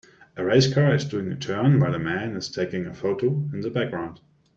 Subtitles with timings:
[0.35, 3.61] A race car is doing a turn while a man is taking a photo in
[3.61, 4.19] the background.